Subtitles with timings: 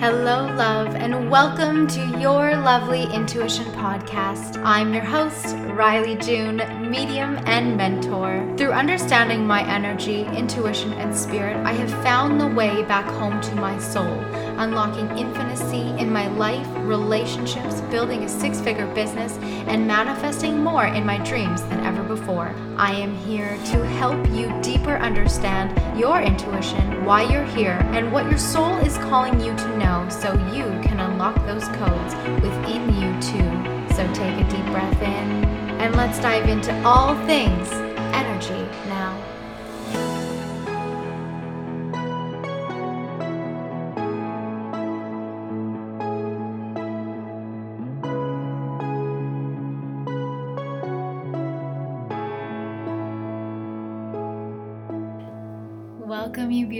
[0.00, 4.56] Hello, love, and welcome to your lovely intuition podcast.
[4.64, 6.58] I'm your host, Rylee June,
[6.88, 8.48] medium and mentor.
[8.56, 13.54] Through understanding my energy, intuition, and spirit, I have found the way back home to
[13.56, 14.06] my soul,
[14.58, 21.04] unlocking infinity in my life, relationships, building a six figure business, and manifesting more in
[21.04, 22.54] my dreams than ever before.
[22.76, 28.24] I am here to help you deeper understand your intuition, why you're here, and what
[28.28, 33.10] your soul is calling you to know so you can unlock those codes within you
[33.20, 33.94] too.
[33.94, 35.28] So take a deep breath in
[35.80, 37.70] and let's dive into all things
[38.12, 38.97] energy now.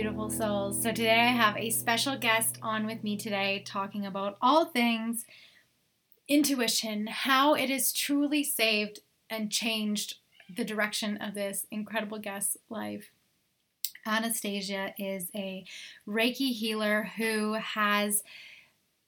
[0.09, 0.81] Beautiful souls.
[0.81, 5.23] So, today I have a special guest on with me today talking about all things
[6.27, 10.15] intuition, how it has truly saved and changed
[10.57, 13.11] the direction of this incredible guest's life.
[14.03, 15.63] Anastasia is a
[16.07, 18.23] Reiki healer who has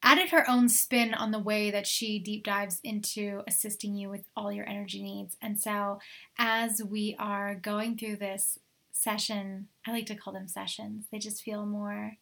[0.03, 4.25] added her own spin on the way that she deep dives into assisting you with
[4.37, 5.35] all your energy needs.
[5.41, 5.99] And so,
[6.37, 8.59] as we are going through this
[8.91, 12.17] session, I like to call them sessions, they just feel more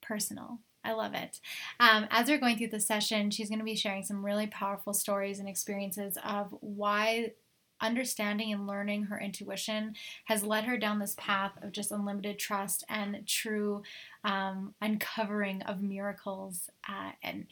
[0.00, 0.60] personal.
[0.84, 1.40] I love it.
[1.80, 4.94] Um, as we're going through the session, she's going to be sharing some really powerful
[4.94, 7.32] stories and experiences of why
[7.80, 9.94] understanding and learning her intuition
[10.24, 13.82] has led her down this path of just unlimited trust and true
[14.24, 16.70] um, uncovering of miracles.
[16.88, 17.46] Uh, and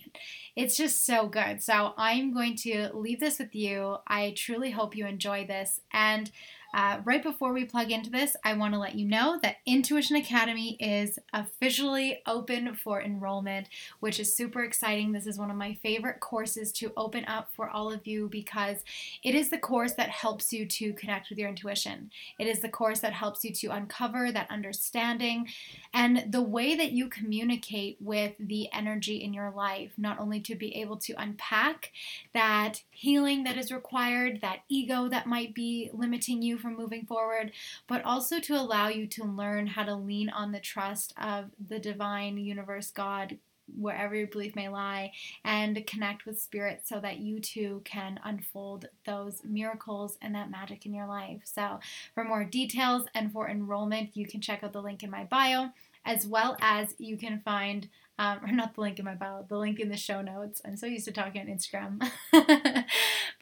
[0.56, 1.62] it's just so good.
[1.62, 3.96] So I'm going to leave this with you.
[4.06, 5.80] I truly hope you enjoy this.
[5.92, 6.30] And
[6.74, 10.16] uh, right before we plug into this, I want to let you know that Intuition
[10.16, 13.68] Academy is officially open for enrollment,
[14.00, 15.12] which is super exciting.
[15.12, 18.78] This is one of my favorite courses to open up for all of you because
[19.22, 22.10] it is the course that helps you to connect with your intuition.
[22.40, 25.46] It is the course that helps you to uncover that understanding
[25.92, 30.56] and the way that you communicate with the energy in your life, not only to
[30.56, 31.92] be able to unpack
[32.32, 37.52] that healing that is required, that ego that might be limiting you from moving forward,
[37.86, 41.78] but also to allow you to learn how to lean on the trust of the
[41.78, 43.38] divine universe, God,
[43.78, 45.12] wherever your belief may lie,
[45.44, 50.86] and connect with spirit so that you too can unfold those miracles and that magic
[50.86, 51.42] in your life.
[51.44, 51.80] So,
[52.14, 55.70] for more details and for enrollment, you can check out the link in my bio,
[56.04, 57.88] as well as you can find.
[58.16, 60.62] Um, or not the link in my bio, the link in the show notes.
[60.64, 62.00] I'm so used to talking on Instagram.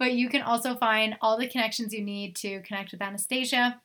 [0.02, 3.80] but you can also find all the connections you need to connect with Anastasia.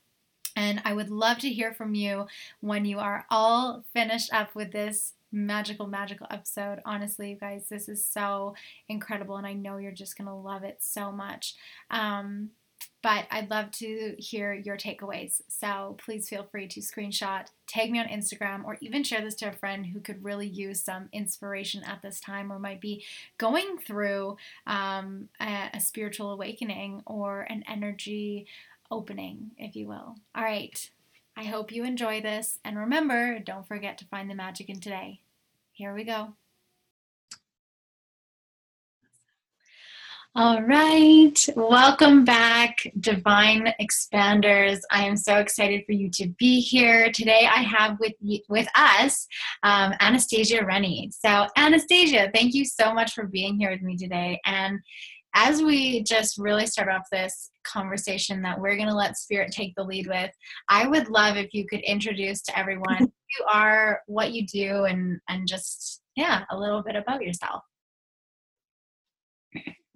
[0.56, 2.26] And I would love to hear from you
[2.60, 6.80] when you are all finished up with this magical, magical episode.
[6.86, 8.56] Honestly, you guys, this is so
[8.90, 11.54] incredible, and I know you're just to love it so much.
[11.92, 12.50] Um,
[13.04, 15.42] but I'd love to hear your takeaways.
[15.48, 19.50] So please feel free to screenshot, tag me on Instagram, or even share this to
[19.50, 23.06] a friend who could really use some inspiration at this time or might be
[23.38, 28.48] going through um, a, a spiritual awakening or an energy
[28.90, 30.16] opening, if you will.
[30.36, 30.90] All right.
[31.36, 32.58] I hope you enjoy this.
[32.66, 35.22] And remember, don't forget to find the magic in today.
[35.72, 36.34] Here we go.
[40.40, 44.82] All right, welcome back, Divine Expanders.
[44.92, 47.50] I am so excited for you to be here today.
[47.52, 48.14] I have with
[48.48, 49.26] with us
[49.64, 51.10] um, Anastasia Rennie.
[51.12, 54.40] So, Anastasia, thank you so much for being here with me today.
[54.46, 54.80] And
[55.34, 59.74] as we just really start off this conversation that we're going to let Spirit take
[59.74, 60.30] the lead with,
[60.70, 63.06] I would love if you could introduce to everyone who
[63.40, 67.64] you are, what you do, and and just yeah, a little bit about yourself.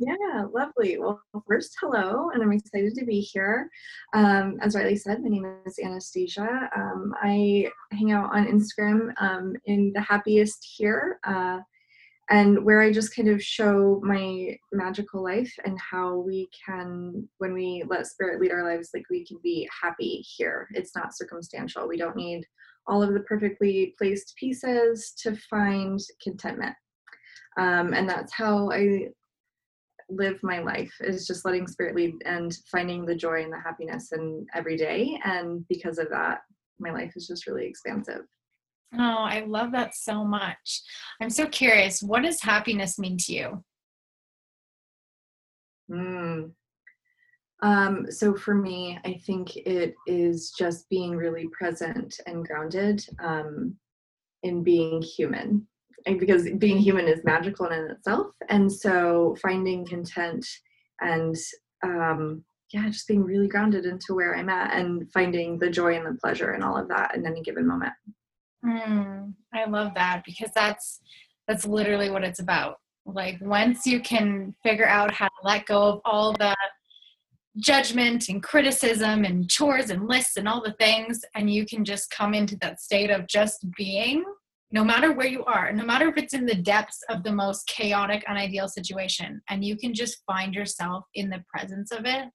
[0.02, 0.98] Yeah, lovely.
[0.98, 3.70] Well, first, hello, and I'm excited to be here.
[4.16, 6.72] Um, as Rylee said, my name is Anastasia.
[6.76, 11.60] Um, I hang out on Instagram um, in the happiest here, uh,
[12.32, 17.54] and where I just kind of show my magical life and how we can, when
[17.54, 20.68] we let spirit lead our lives, like we can be happy here.
[20.72, 21.88] It's not circumstantial.
[21.88, 22.44] We don't need
[22.88, 26.76] all of the perfectly placed pieces to find contentment.
[27.58, 29.10] Um, and that's how I
[30.12, 34.12] live my life is just letting spirit lead and finding the joy and the happiness
[34.12, 35.20] in every day.
[35.24, 36.42] And because of that
[36.80, 38.22] my life is just really expansive.
[38.94, 40.82] Oh i love that so much.
[41.22, 43.64] I'm so curious what does happiness mean to you?
[45.92, 46.52] Mm.
[47.62, 53.76] um, so for me i think it is just being really present and grounded um,
[54.44, 55.68] in being human
[56.06, 58.28] because being human is magical in itself.
[58.50, 60.46] And so finding content
[61.00, 61.36] and
[61.84, 62.44] um,
[62.74, 66.18] yeah just being really grounded into where i'm at and finding the joy and the
[66.20, 67.94] pleasure and all of that in any given moment.
[68.66, 71.02] Mm, i love that because that's
[71.48, 72.78] that's literally what it's about.
[73.06, 76.56] Like once you can figure out how to let go of all the
[77.58, 82.10] judgment and criticism and chores and lists and all the things and you can just
[82.10, 84.24] come into that state of just being
[84.72, 87.68] no matter where you are no matter if it's in the depths of the most
[87.68, 92.30] chaotic unideal situation and you can just find yourself in the presence of it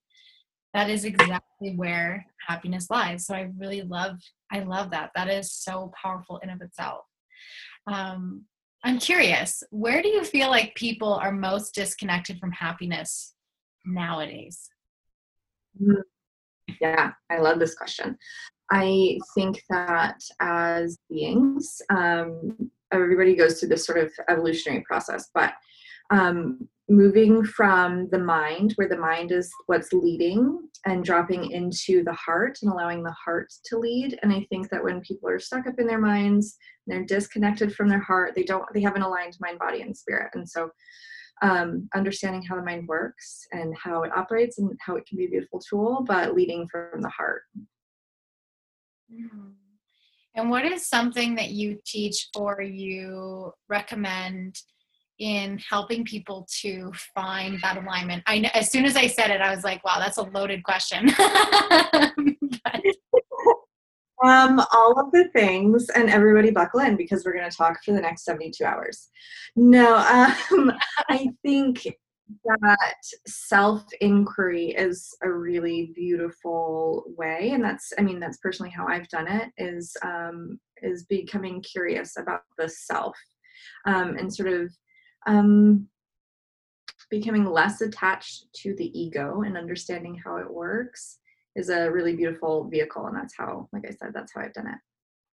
[0.73, 4.17] that is exactly where happiness lies so i really love
[4.51, 7.05] i love that that is so powerful in of itself
[7.87, 8.43] um,
[8.83, 13.33] i'm curious where do you feel like people are most disconnected from happiness
[13.85, 14.69] nowadays
[15.81, 16.01] Mm-hmm.
[16.81, 18.17] Yeah, I love this question.
[18.71, 25.53] I think that as beings, um, everybody goes through this sort of evolutionary process, but
[26.09, 32.13] um, moving from the mind, where the mind is what's leading, and dropping into the
[32.13, 34.17] heart and allowing the heart to lead.
[34.23, 36.55] And I think that when people are stuck up in their minds,
[36.85, 40.29] they're disconnected from their heart, they don't, they haven't aligned mind, body, and spirit.
[40.33, 40.69] And so
[41.41, 45.25] um, understanding how the mind works and how it operates and how it can be
[45.25, 47.43] a beautiful tool, but leading from the heart.
[49.11, 49.49] Mm-hmm.
[50.35, 54.59] And what is something that you teach or you recommend
[55.17, 58.21] in helping people to find that alignment?
[58.27, 60.63] I know as soon as I said it, I was like, wow, that's a loaded
[60.63, 61.09] question.
[64.23, 67.93] um, all of the things, and everybody buckle in because we're going to talk for
[67.93, 69.09] the next 72 hours.
[69.55, 70.71] No, um,
[71.09, 71.87] I think
[72.45, 78.87] that self inquiry is a really beautiful way, and that's, I mean, that's personally how
[78.87, 79.51] I've done it.
[79.57, 83.17] Is um, is becoming curious about the self,
[83.85, 84.71] um, and sort of
[85.27, 85.87] um,
[87.09, 91.19] becoming less attached to the ego and understanding how it works
[91.55, 94.67] is a really beautiful vehicle and that's how like i said that's how i've done
[94.67, 94.77] it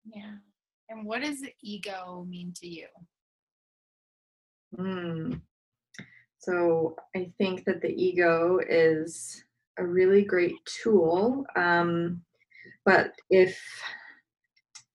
[0.05, 0.35] yeah
[0.89, 2.87] and what does the ego mean to you
[4.77, 5.41] mm.
[6.43, 9.43] So i think that the ego is
[9.77, 12.21] a really great tool um,
[12.85, 13.59] but if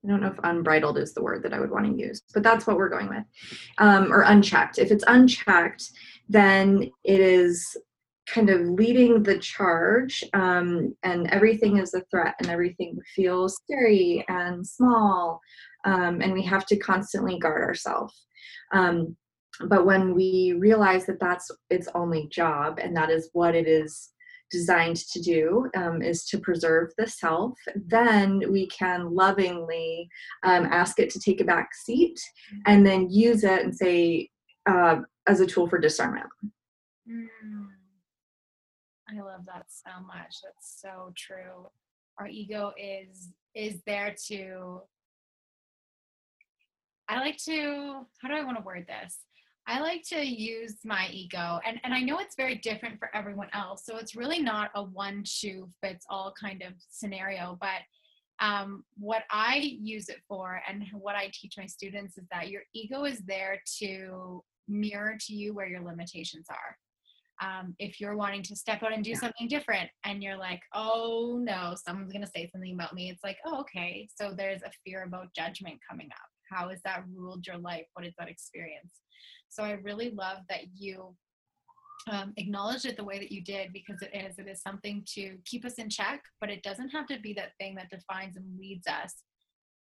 [0.04, 2.44] I don't know if unbridled is the word that I would want to use, but
[2.44, 3.24] that's what we're going with.
[3.78, 4.78] Um, or unchecked.
[4.78, 5.90] If it's unchecked,
[6.28, 7.76] then it is
[8.28, 14.24] kind of leading the charge um, and everything is a threat and everything feels scary
[14.28, 15.40] and small
[15.84, 18.26] um, and we have to constantly guard ourselves
[18.74, 19.16] um,
[19.66, 24.10] but when we realize that that's its only job and that is what it is
[24.50, 30.08] designed to do um, is to preserve the self then we can lovingly
[30.44, 32.18] um, ask it to take a back seat
[32.66, 34.28] and then use it and say
[34.66, 34.96] uh,
[35.26, 36.26] as a tool for discernment
[37.10, 37.26] mm.
[39.10, 40.36] I love that so much.
[40.44, 41.70] That's so true.
[42.18, 44.82] Our ego is is there to
[47.08, 49.18] I like to how do I want to word this?
[49.68, 53.48] I like to use my ego and, and I know it's very different for everyone
[53.52, 53.84] else.
[53.84, 57.82] So it's really not a one shoe fits all kind of scenario, but
[58.40, 62.62] um, what I use it for and what I teach my students is that your
[62.74, 66.76] ego is there to mirror to you where your limitations are
[67.40, 69.18] um, if you're wanting to step out and do yeah.
[69.18, 73.24] something different and you're like oh no someone's going to say something about me it's
[73.24, 77.46] like oh okay so there's a fear about judgment coming up how has that ruled
[77.46, 79.00] your life what is that experience
[79.48, 81.14] so i really love that you
[82.10, 85.36] um, acknowledge it the way that you did because it is it is something to
[85.44, 88.58] keep us in check but it doesn't have to be that thing that defines and
[88.58, 89.14] leads us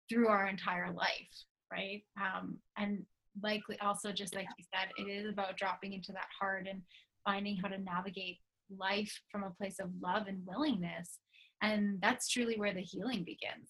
[0.10, 1.30] through our entire life
[1.72, 3.04] right um, and
[3.44, 6.82] likely also just like you said it is about dropping into that heart and
[7.26, 11.20] finding how to navigate life from a place of love and willingness.
[11.62, 13.70] And that's truly where the healing begins.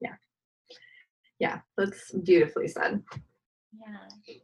[0.00, 0.14] Yeah.
[1.38, 3.02] Yeah, that's beautifully said.
[3.72, 4.34] Yeah.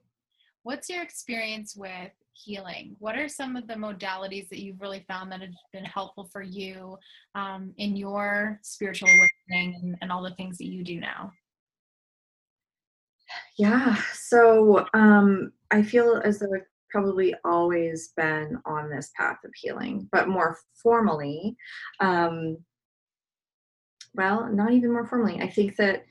[0.62, 2.96] What's your experience with healing?
[2.98, 6.42] What are some of the modalities that you've really found that have been helpful for
[6.42, 6.98] you
[7.34, 11.32] um, in your spiritual awakening and, and all the things that you do now?
[13.58, 19.52] Yeah, so um, I feel as though I've probably always been on this path of
[19.54, 21.56] healing, but more formally,
[22.00, 22.56] um,
[24.14, 25.40] well, not even more formally.
[25.40, 26.04] I think that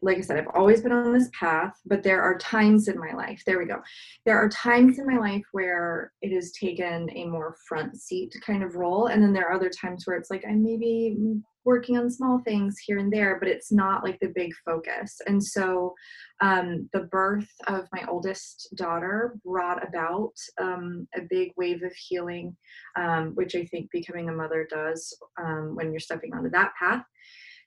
[0.00, 3.12] like I said, I've always been on this path, but there are times in my
[3.12, 3.80] life, there we go.
[4.24, 8.62] There are times in my life where it has taken a more front seat kind
[8.62, 9.06] of role.
[9.06, 11.16] And then there are other times where it's like I'm maybe
[11.64, 15.20] working on small things here and there, but it's not like the big focus.
[15.26, 15.94] And so
[16.40, 22.56] um, the birth of my oldest daughter brought about um, a big wave of healing,
[22.98, 27.04] um, which I think becoming a mother does um, when you're stepping onto that path.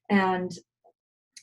[0.09, 0.51] And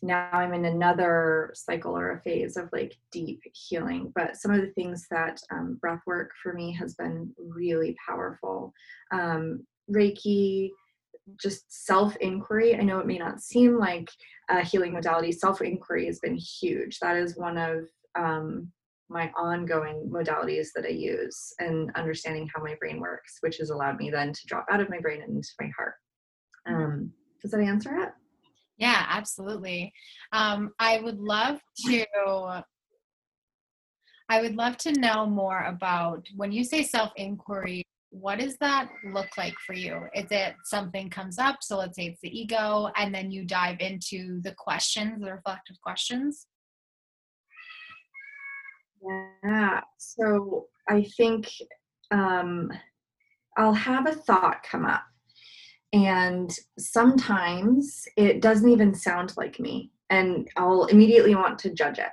[0.03, 4.13] now I'm in another cycle or a phase of like deep healing.
[4.15, 8.73] But some of the things that um, breath work for me has been really powerful.
[9.13, 10.71] Um, Reiki,
[11.41, 12.77] just self inquiry.
[12.77, 14.11] I know it may not seem like
[14.51, 16.99] a healing modality, self inquiry has been huge.
[16.99, 17.85] That is one of
[18.17, 18.73] um,
[19.09, 23.99] my ongoing modalities that I use and understanding how my brain works, which has allowed
[23.99, 25.95] me then to drop out of my brain and into my heart.
[26.67, 28.11] Um, does that answer it?
[28.79, 29.93] Yeah, absolutely.
[30.33, 32.65] Um, I would love to.
[34.29, 38.91] I would love to know more about when you say self inquiry, what does that
[39.05, 40.03] look like for you?
[40.15, 41.59] Is it something comes up?
[41.63, 45.81] So let's say it's the ego, and then you dive into the questions, the reflective
[45.83, 46.47] questions?
[49.45, 49.81] Yeah.
[49.99, 51.51] So I think
[52.11, 52.71] um,
[53.57, 55.05] I'll have a thought come up
[55.93, 62.07] and sometimes it doesn't even sound like me and i'll immediately want to judge it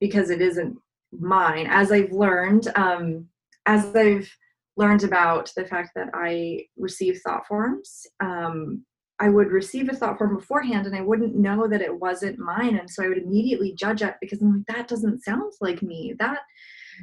[0.00, 0.76] because it isn't
[1.18, 1.66] mine.
[1.68, 3.26] As i've learned um,
[3.66, 4.30] as i've
[4.76, 8.84] learned about the fact that i receive thought forms um,
[9.20, 12.76] i would receive a thought form beforehand and i wouldn't know that it wasn't mine.
[12.76, 16.14] And so i would immediately judge it because i'm like that doesn't sound like me.
[16.18, 16.40] That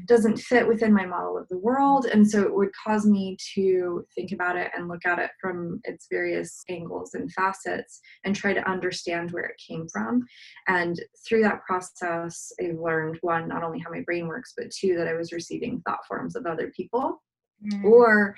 [0.05, 2.05] doesn't fit within my model of the world.
[2.05, 5.79] And so it would cause me to think about it and look at it from
[5.83, 10.25] its various angles and facets and try to understand where it came from.
[10.67, 14.95] And through that process, I've learned one, not only how my brain works, but two,
[14.97, 17.21] that I was receiving thought forms of other people.
[17.63, 17.83] Mm.
[17.83, 18.35] Or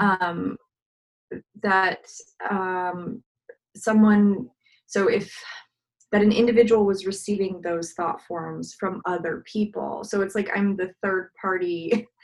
[0.00, 0.56] um,
[1.62, 2.00] that
[2.50, 3.22] um,
[3.76, 4.48] someone,
[4.86, 5.32] so if
[6.14, 10.04] that an individual was receiving those thought forms from other people.
[10.04, 12.06] So it's like I'm the third party.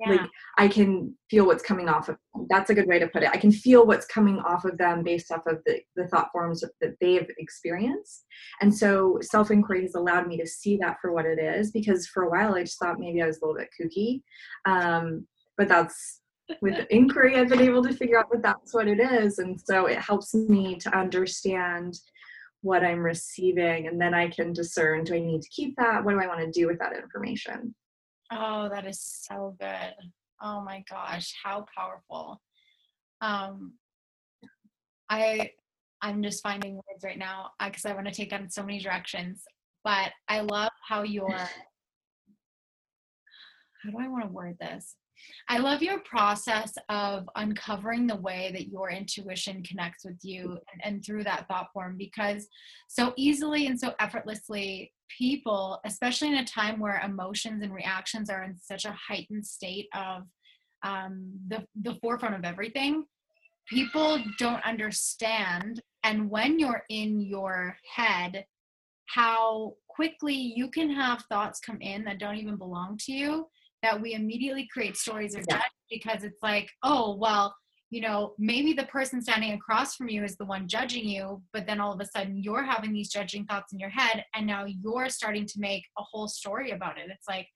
[0.00, 0.12] Yeah.
[0.12, 2.18] like I can feel what's coming off of
[2.48, 3.30] that's a good way to put it.
[3.32, 6.62] I can feel what's coming off of them based off of the, the thought forms
[6.80, 8.24] that they've experienced.
[8.60, 12.06] And so self inquiry has allowed me to see that for what it is because
[12.06, 14.22] for a while I just thought maybe I was a little bit kooky.
[14.66, 15.26] Um,
[15.56, 16.20] but that's
[16.62, 19.40] with inquiry I've been able to figure out that that's what it is.
[19.40, 21.98] And so it helps me to understand
[22.62, 26.04] what I'm receiving, and then I can discern do I need to keep that?
[26.04, 27.74] What do I want to do with that information?
[28.32, 29.94] Oh, that is so good.
[30.42, 32.40] Oh my gosh, how powerful.
[33.20, 33.74] Um,
[35.08, 35.52] I
[36.00, 39.42] I'm just finding words right now because I want to take on so many directions.
[39.84, 41.30] But I love how you're.
[43.82, 44.96] How do I want to word this?
[45.48, 50.82] I love your process of uncovering the way that your intuition connects with you and,
[50.84, 52.46] and, through that thought form because
[52.88, 58.44] so easily and so effortlessly, people, especially in a time where emotions and reactions are
[58.44, 60.24] in such a heightened state of
[60.82, 63.04] um, the, the forefront of everything,
[63.68, 65.82] people don't understand.
[66.04, 68.44] And when you're in your head,
[69.06, 73.48] how quickly you can have thoughts come in that don't even belong to you
[73.82, 75.62] that we immediately create stories of yeah.
[75.90, 77.54] because it's like, oh, well,
[77.90, 81.66] you know, maybe the person standing across from you is the one judging you, but
[81.66, 84.66] then all of a sudden you're having these judging thoughts in your head, and now
[84.66, 87.08] you're starting to make a whole story about it.
[87.10, 87.48] It's like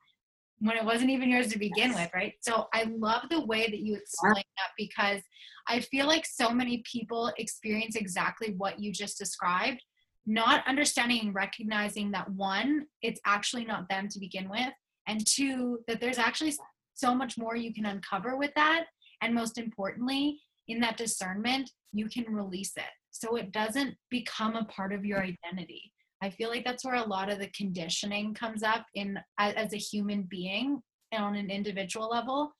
[0.61, 1.99] when it wasn't even yours to begin yes.
[1.99, 2.35] with, right?
[2.41, 5.21] So I love the way that you explain that because
[5.69, 9.83] I feel like so many people experience exactly what you just described,
[10.25, 14.73] not understanding and recognizing that one, it's actually not them to begin with
[15.07, 16.55] and two that there's actually
[16.95, 18.85] so much more you can uncover with that
[19.23, 22.85] and most importantly in that discernment you can release it.
[23.11, 25.93] So it doesn't become a part of your identity.
[26.23, 29.79] I feel like that's where a lot of the conditioning comes up in as a
[29.79, 30.81] human being
[31.13, 32.53] on an individual level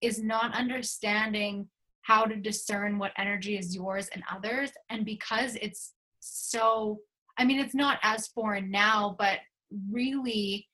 [0.00, 1.68] is not understanding
[2.02, 6.98] how to discern what energy is yours and others and because it's so
[7.36, 9.38] i mean it's not as foreign now but
[9.90, 10.66] really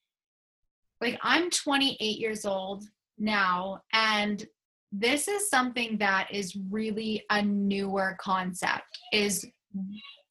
[1.01, 2.85] like I'm 28 years old
[3.19, 4.45] now and
[4.93, 9.47] this is something that is really a newer concept is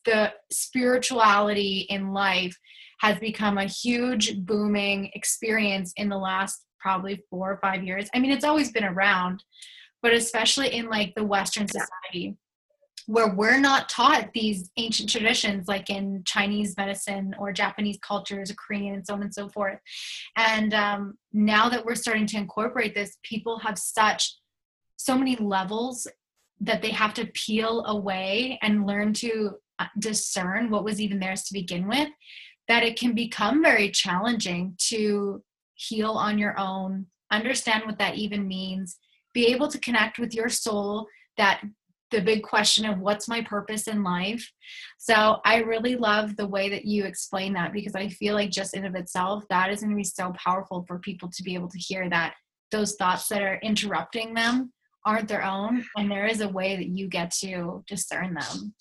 [0.05, 2.55] the spirituality in life
[3.01, 8.07] has become a huge booming experience in the last probably 4 or 5 years.
[8.13, 9.43] I mean it's always been around
[10.01, 12.37] but especially in like the western society
[13.07, 18.55] where we're not taught these ancient traditions like in chinese medicine or japanese cultures or
[18.55, 19.79] korean and so on and so forth.
[20.35, 24.37] And um, now that we're starting to incorporate this people have such
[24.97, 26.07] so many levels
[26.61, 31.43] that they have to peel away and learn to uh, discern what was even theirs
[31.43, 32.09] to begin with
[32.67, 35.43] that it can become very challenging to
[35.75, 38.97] heal on your own understand what that even means
[39.33, 41.07] be able to connect with your soul
[41.37, 41.61] that
[42.15, 44.49] the big question of what's my purpose in life.
[44.97, 48.73] So I really love the way that you explain that because I feel like just
[48.73, 51.69] in of itself, that is going to be so powerful for people to be able
[51.69, 52.35] to hear that
[52.71, 54.71] those thoughts that are interrupting them
[55.05, 55.85] aren't their own.
[55.97, 58.73] And there is a way that you get to discern them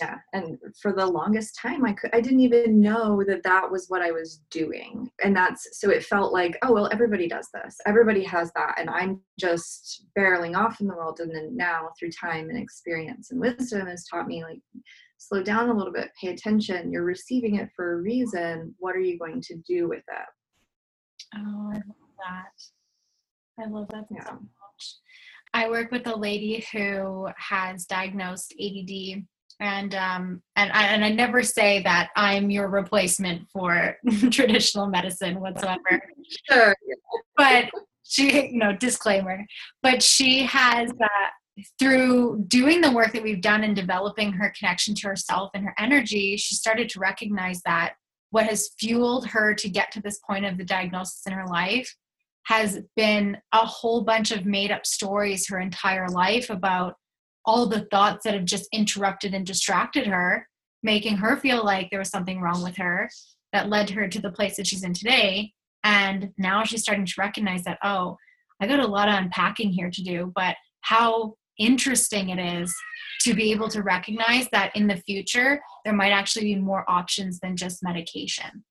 [0.00, 3.86] yeah and for the longest time i could i didn't even know that that was
[3.88, 7.76] what i was doing and that's so it felt like oh well everybody does this.
[7.86, 12.10] Everybody has that and i'm just barreling off in the world and then now through
[12.10, 14.60] time and experience and wisdom has taught me like
[15.18, 19.00] slow down a little bit pay attention you're receiving it for a reason what are
[19.00, 20.28] you going to do with it?
[21.36, 23.62] Oh i love that.
[23.62, 24.24] I love that yeah.
[24.24, 24.96] so much.
[25.54, 29.24] I work with a lady who has diagnosed ADD
[29.60, 33.96] and um and I, and I never say that I'm your replacement for
[34.30, 36.02] traditional medicine whatsoever.
[36.50, 36.74] Sure.
[37.36, 37.70] But
[38.02, 39.44] she, you know, disclaimer.
[39.82, 44.94] But she has uh, through doing the work that we've done and developing her connection
[44.94, 47.94] to herself and her energy, she started to recognize that
[48.30, 51.94] what has fueled her to get to this point of the diagnosis in her life
[52.44, 56.94] has been a whole bunch of made up stories her entire life about
[57.46, 60.46] all the thoughts that have just interrupted and distracted her,
[60.82, 63.08] making her feel like there was something wrong with her
[63.52, 65.52] that led her to the place that she's in today.
[65.84, 68.16] And now she's starting to recognize that, oh,
[68.60, 72.74] I got a lot of unpacking here to do, but how interesting it is
[73.20, 77.38] to be able to recognize that in the future, there might actually be more options
[77.40, 78.64] than just medication.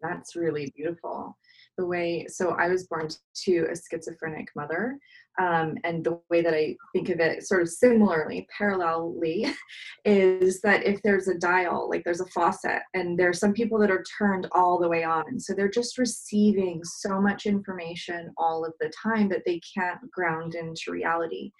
[0.00, 1.36] That's really beautiful.
[1.76, 3.08] The way, so I was born
[3.44, 4.98] to a schizophrenic mother.
[5.38, 9.52] Um, and the way that I think of it, sort of similarly, parallelly,
[10.04, 13.78] is that if there's a dial, like there's a faucet, and there are some people
[13.78, 18.32] that are turned all the way on, and so they're just receiving so much information
[18.36, 21.52] all of the time that they can't ground into reality.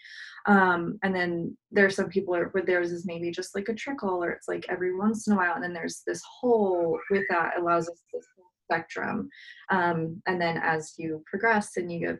[0.46, 4.30] Um, and then there's some people where theirs is maybe just like a trickle, or
[4.30, 7.88] it's like every once in a while, and then there's this whole with that allows
[7.88, 8.26] us this
[8.68, 9.28] spectrum.
[9.70, 12.18] Um, and then as you progress and you get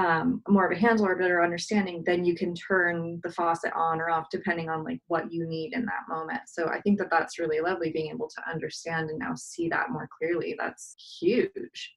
[0.00, 3.70] um, more of a handle or a better understanding, then you can turn the faucet
[3.76, 6.40] on or off depending on like what you need in that moment.
[6.46, 9.90] So I think that that's really lovely being able to understand and now see that
[9.90, 10.56] more clearly.
[10.58, 11.94] That's huge.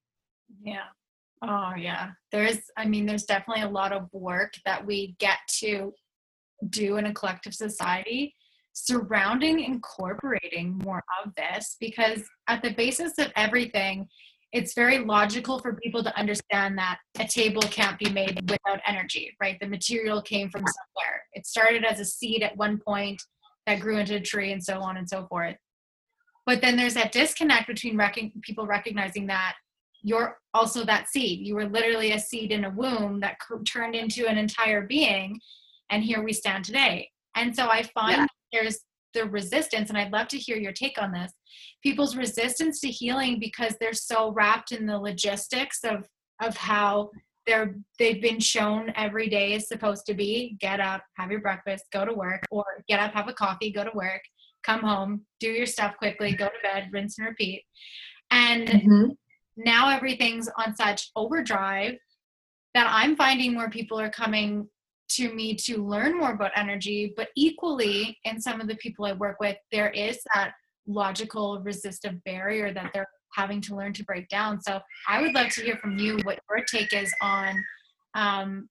[0.62, 0.88] Yeah.
[1.42, 2.12] Oh yeah.
[2.32, 5.94] There's I mean there's definitely a lot of work that we get to
[6.70, 8.36] do in a collective society
[8.74, 14.08] surrounding incorporating more of this because at the basis of everything
[14.54, 19.36] it's very logical for people to understand that a table can't be made without energy,
[19.42, 19.58] right?
[19.60, 21.24] The material came from somewhere.
[21.34, 23.22] It started as a seed at one point
[23.66, 25.56] that grew into a tree and so on and so forth.
[26.46, 29.56] But then there's that disconnect between rec- people recognizing that
[30.04, 31.39] you're also that seed.
[31.39, 35.39] You were literally a seed in a womb that turned into an entire being,
[35.89, 37.10] and here we stand today.
[37.36, 38.28] And so I find yeah.
[38.52, 38.80] there's
[39.13, 41.32] the resistance and i'd love to hear your take on this
[41.82, 46.08] people's resistance to healing because they're so wrapped in the logistics of
[46.41, 47.10] of how
[47.45, 51.86] they're they've been shown every day is supposed to be get up have your breakfast
[51.91, 54.21] go to work or get up have a coffee go to work
[54.63, 57.63] come home do your stuff quickly go to bed rinse and repeat
[58.32, 59.06] and mm-hmm.
[59.58, 61.95] now everything's on such overdrive
[62.73, 64.67] that i'm finding more people are coming
[65.10, 69.13] to me to learn more about energy but equally in some of the people i
[69.13, 70.54] work with there is that
[70.88, 74.62] logical resistive barrier that they're having to learn to break down.
[74.62, 77.63] So i would love to hear from you what your take is on
[78.16, 78.70] um,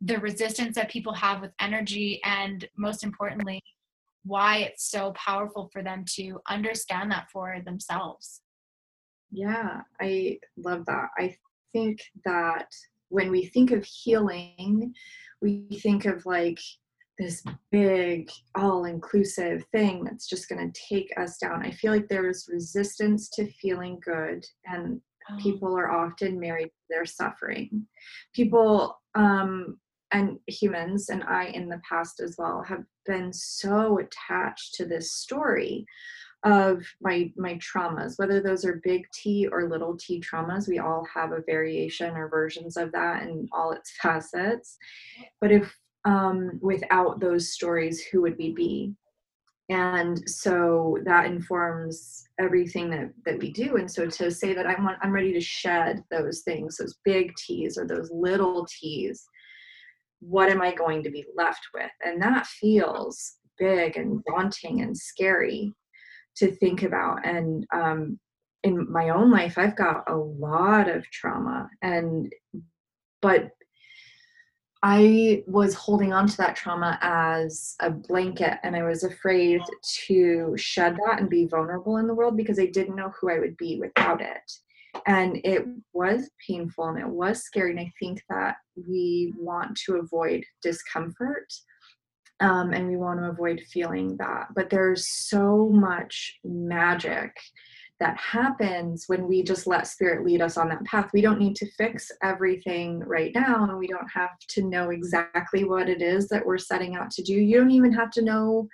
[0.00, 3.62] the resistance that people have with energy and most importantly
[4.24, 8.40] why it's so powerful for them to understand that for themselves.
[9.30, 11.08] Yeah i love that.
[11.18, 11.36] I
[11.72, 12.68] think that
[13.08, 14.94] when we think of healing
[15.44, 16.58] we think of like
[17.18, 22.28] this big all-inclusive thing that's just going to take us down i feel like there
[22.28, 25.36] is resistance to feeling good and oh.
[25.40, 27.86] people are often married to their suffering
[28.34, 29.78] people um,
[30.12, 35.12] and humans and i in the past as well have been so attached to this
[35.12, 35.86] story
[36.44, 41.06] of my my traumas whether those are big t or little t traumas we all
[41.12, 44.76] have a variation or versions of that in all its facets
[45.40, 48.94] but if um, without those stories, who would we be?
[49.70, 53.76] And so that informs everything that, that we do.
[53.76, 57.34] And so to say that I want, I'm ready to shed those things, those big
[57.36, 59.26] T's or those little T's,
[60.20, 61.90] what am I going to be left with?
[62.04, 65.72] And that feels big and daunting and scary
[66.36, 67.26] to think about.
[67.26, 68.18] And um,
[68.62, 72.32] in my own life, I've got a lot of trauma, and
[73.20, 73.50] but
[74.82, 79.62] I was holding on to that trauma as a blanket, and I was afraid
[80.06, 83.38] to shed that and be vulnerable in the world because I didn't know who I
[83.38, 84.52] would be without it.
[85.06, 87.70] And it was painful and it was scary.
[87.70, 91.50] And I think that we want to avoid discomfort
[92.40, 94.48] um, and we want to avoid feeling that.
[94.54, 97.32] But there's so much magic
[98.00, 101.10] that happens when we just let spirit lead us on that path.
[101.14, 105.64] We don't need to fix everything right now, and we don't have to know exactly
[105.64, 107.34] what it is that we're setting out to do.
[107.34, 108.68] You don't even have to know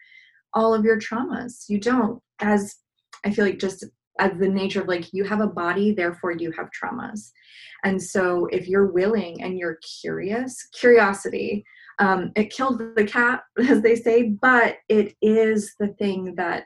[0.54, 1.68] all of your traumas.
[1.68, 2.76] You don't, as
[3.24, 3.84] I feel like just
[4.18, 7.30] as the nature of like you have a body, therefore you have traumas.
[7.84, 11.64] And so if you're willing and you're curious, curiosity,
[12.00, 16.64] um, it killed the cat, as they say, but it is the thing that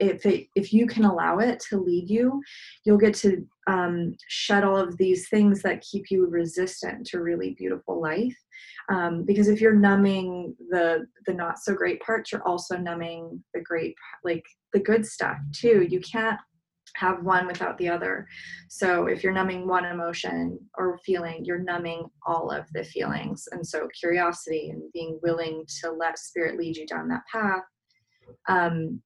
[0.00, 2.40] if it, if you can allow it to lead you,
[2.84, 7.56] you'll get to um, shed all of these things that keep you resistant to really
[7.58, 8.36] beautiful life.
[8.90, 13.60] Um, because if you're numbing the the not so great parts, you're also numbing the
[13.60, 15.86] great like the good stuff too.
[15.90, 16.38] You can't
[16.96, 18.26] have one without the other.
[18.68, 23.48] So if you're numbing one emotion or feeling, you're numbing all of the feelings.
[23.52, 27.62] And so curiosity and being willing to let spirit lead you down that path
[28.48, 29.02] um,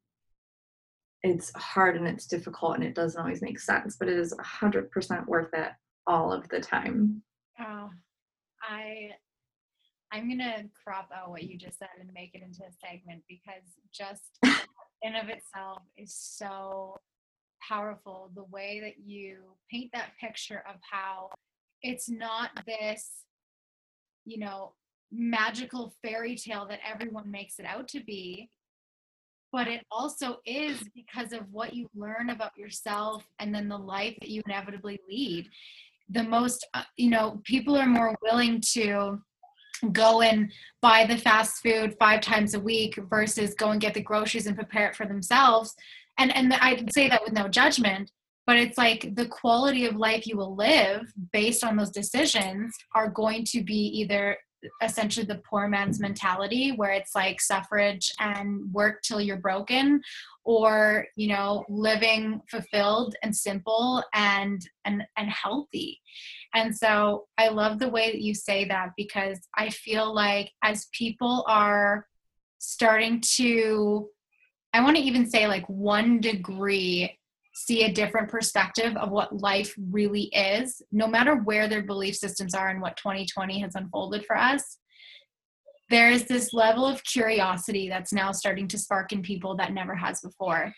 [1.23, 5.27] it's hard and it's difficult and it doesn't always make sense, but it is 100%
[5.27, 5.71] worth it
[6.07, 7.23] all of the time.
[7.61, 7.91] Oh,
[8.63, 9.11] I
[10.15, 13.63] I'm gonna crop out what you just said and make it into a segment because
[13.95, 14.39] just
[15.03, 17.01] in of itself is so
[17.67, 18.31] powerful.
[18.35, 19.39] The way that you
[19.71, 21.31] paint that picture of how
[21.83, 23.11] it's not this,
[24.25, 24.75] you know,
[25.11, 28.51] magical fairy tale that everyone makes it out to be,
[29.51, 34.17] but it also is because of what you learn about yourself and then the life
[34.21, 35.49] that you inevitably lead
[36.13, 39.21] the most uh, you know people are more willing to
[39.91, 44.01] go and buy the fast food five times a week versus go and get the
[44.01, 45.75] groceries and prepare it for themselves
[46.19, 48.11] and and i say that with no judgment
[48.47, 53.09] but it's like the quality of life you will live based on those decisions are
[53.09, 54.37] going to be either
[54.83, 60.01] essentially the poor man's mentality where it's like suffrage and work till you're broken
[60.45, 66.01] or you know living fulfilled and simple and and and healthy.
[66.55, 70.89] And so i love the way that you say that because i feel like as
[70.93, 72.07] people are
[72.59, 74.09] starting to
[74.73, 77.19] i want to even say like one degree
[77.55, 82.55] see a different perspective of what life really is, no matter where their belief systems
[82.55, 84.79] are and what 2020 has unfolded for us.
[85.91, 89.95] There is this level of curiosity that's now starting to spark in people that never
[89.95, 90.73] has before.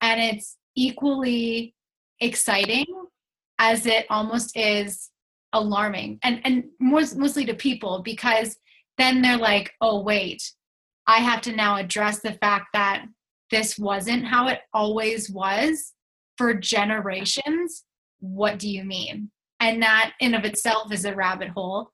[0.00, 1.74] And it's equally
[2.20, 2.86] exciting
[3.58, 5.10] as it almost is
[5.52, 8.56] alarming and and mostly to people because
[8.98, 10.42] then they're like oh wait
[11.06, 13.04] i have to now address the fact that
[13.54, 15.92] this wasn't how it always was
[16.36, 17.84] for generations,
[18.18, 19.30] what do you mean?
[19.60, 21.90] And that in of itself is a rabbit hole.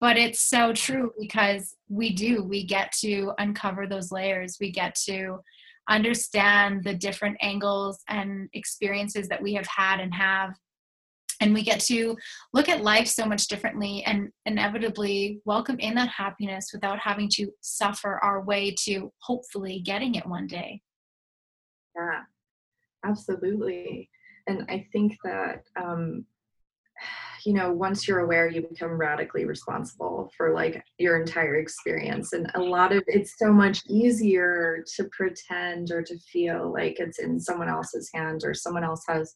[0.00, 4.56] But it's so true because we do, we get to uncover those layers.
[4.58, 5.40] We get to
[5.90, 10.54] understand the different angles and experiences that we have had and have.
[11.42, 12.16] And we get to
[12.54, 17.50] look at life so much differently and inevitably welcome in that happiness without having to
[17.60, 20.80] suffer our way to hopefully getting it one day.
[21.96, 22.22] Yeah,
[23.04, 24.10] Absolutely.
[24.46, 26.24] And I think that, um,
[27.44, 32.32] you know, once you're aware, you become radically responsible for like your entire experience.
[32.32, 37.18] And a lot of it's so much easier to pretend or to feel like it's
[37.18, 39.34] in someone else's hands or someone else has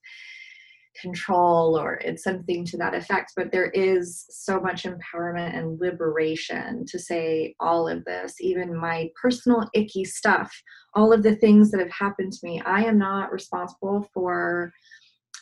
[1.01, 6.85] control or it's something to that effect but there is so much empowerment and liberation
[6.87, 10.53] to say all of this even my personal icky stuff
[10.95, 12.61] all of the things that have happened to me.
[12.61, 14.73] I am not responsible for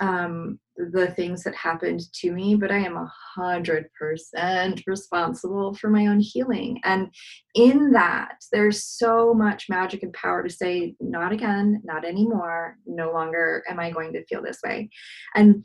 [0.00, 5.90] um, the things that happened to me, but I am a hundred percent responsible for
[5.90, 6.80] my own healing.
[6.84, 7.08] And
[7.54, 13.12] in that, there's so much magic and power to say, not again, not anymore, no
[13.12, 14.90] longer am I going to feel this way.
[15.34, 15.64] And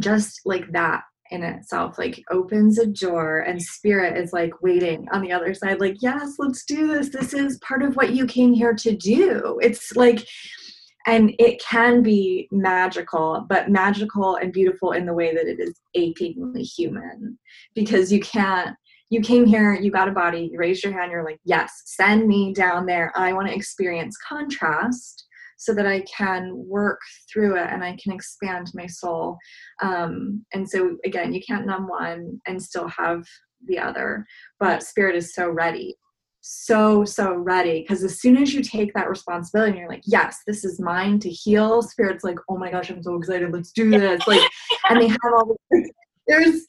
[0.00, 5.22] just like that, in itself like opens a door and spirit is like waiting on
[5.22, 8.52] the other side like yes let's do this this is part of what you came
[8.52, 10.24] here to do it's like
[11.06, 15.80] and it can be magical but magical and beautiful in the way that it is
[15.94, 17.38] achingly human
[17.74, 18.76] because you can't
[19.10, 22.26] you came here you got a body you raised your hand you're like yes send
[22.26, 27.00] me down there i want to experience contrast so that I can work
[27.32, 29.38] through it and I can expand my soul.
[29.82, 33.24] Um, and so, again, you can't numb one and still have
[33.66, 34.26] the other,
[34.60, 35.96] but spirit is so ready.
[36.48, 37.80] So, so ready.
[37.80, 41.18] Because as soon as you take that responsibility and you're like, yes, this is mine
[41.20, 43.52] to heal, spirit's like, oh my gosh, I'm so excited.
[43.52, 44.24] Let's do this.
[44.28, 44.48] Like,
[44.88, 45.90] and they have all the,
[46.28, 46.64] there's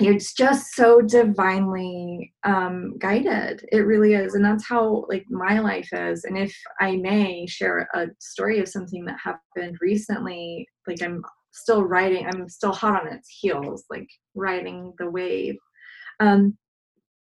[0.00, 5.88] it's just so divinely um, guided it really is and that's how like my life
[5.92, 11.22] is and if i may share a story of something that happened recently like i'm
[11.52, 15.56] still riding i'm still hot on its heels like riding the wave
[16.20, 16.56] um,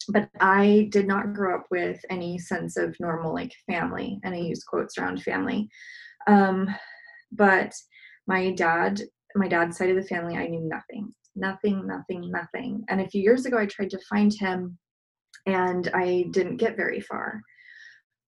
[0.08, 4.38] but i did not grow up with any sense of normal like family and i
[4.38, 5.68] use quotes around family
[6.26, 6.68] um,
[7.32, 7.72] but
[8.26, 9.00] my dad
[9.34, 12.84] my dad's side of the family i knew nothing nothing, nothing, nothing.
[12.88, 14.78] And a few years ago, I tried to find him
[15.46, 17.42] and I didn't get very far.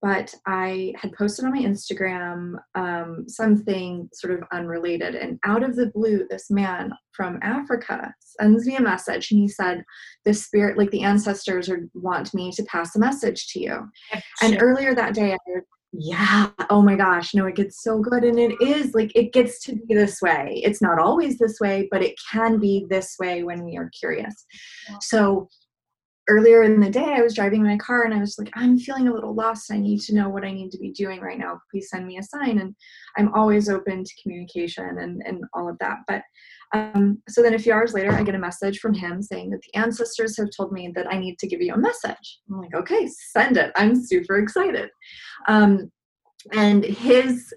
[0.00, 5.16] But I had posted on my Instagram um, something sort of unrelated.
[5.16, 9.48] And out of the blue, this man from Africa sends me a message and he
[9.48, 9.82] said,
[10.24, 13.88] The spirit, like the ancestors, are, want me to pass a message to you.
[14.42, 15.60] And earlier that day, I
[15.92, 19.58] yeah oh my gosh no it gets so good and it is like it gets
[19.64, 23.42] to be this way it's not always this way but it can be this way
[23.42, 24.44] when we are curious
[24.88, 24.96] yeah.
[25.00, 25.48] so
[26.28, 29.08] earlier in the day i was driving my car and i was like i'm feeling
[29.08, 31.58] a little lost i need to know what i need to be doing right now
[31.70, 32.74] please send me a sign and
[33.16, 36.22] i'm always open to communication and and all of that but
[36.74, 39.60] um, so then a few hours later, I get a message from him saying that
[39.62, 42.40] the ancestors have told me that I need to give you a message.
[42.50, 43.72] I'm like, okay, send it.
[43.74, 44.90] I'm super excited.
[45.46, 45.90] Um,
[46.52, 47.52] and his,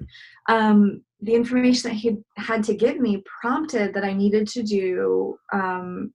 [0.50, 5.36] um, the information that he had to give me prompted that I needed to do
[5.54, 6.14] um,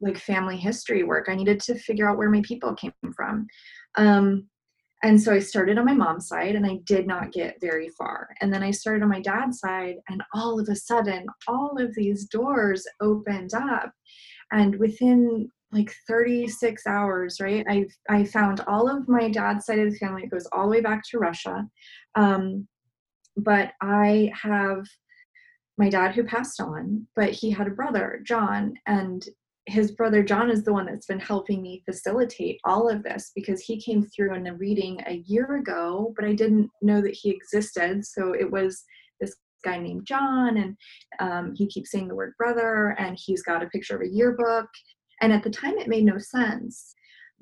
[0.00, 1.28] like family history work.
[1.28, 3.46] I needed to figure out where my people came from.
[3.96, 4.48] Um,
[5.02, 8.30] and so I started on my mom's side and I did not get very far.
[8.40, 11.94] And then I started on my dad's side, and all of a sudden, all of
[11.94, 13.92] these doors opened up.
[14.50, 19.92] And within like 36 hours, right, I, I found all of my dad's side of
[19.92, 20.22] the family.
[20.22, 21.68] It goes all the way back to Russia.
[22.14, 22.66] Um,
[23.36, 24.86] but I have
[25.76, 29.26] my dad who passed on, but he had a brother, John, and
[29.66, 33.60] his brother John is the one that's been helping me facilitate all of this because
[33.60, 37.30] he came through in a reading a year ago, but I didn't know that he
[37.30, 38.04] existed.
[38.04, 38.84] So it was
[39.20, 40.76] this guy named John, and
[41.18, 44.68] um, he keeps saying the word brother, and he's got a picture of a yearbook.
[45.20, 46.93] And at the time, it made no sense.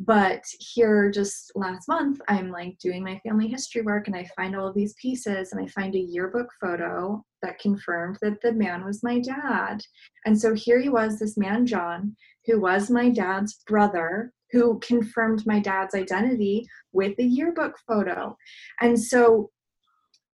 [0.04, 4.56] But here, just last month, I'm like doing my family history work and I find
[4.56, 8.84] all of these pieces and I find a yearbook photo that confirmed that the man
[8.84, 9.80] was my dad.
[10.26, 15.46] And so here he was, this man, John, who was my dad's brother, who confirmed
[15.46, 18.36] my dad's identity with the yearbook photo.
[18.80, 19.50] And so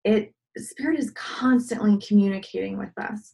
[0.04, 3.34] it, Spirit is constantly communicating with us